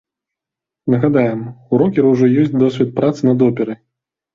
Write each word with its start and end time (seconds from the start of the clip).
Нагадаем, 0.93 1.45
у 1.71 1.83
рокера 1.85 2.17
ўжо 2.17 2.33
ёсць 2.41 2.59
досвед 2.67 2.95
працы 3.01 3.19
над 3.33 3.51
операй. 3.55 3.85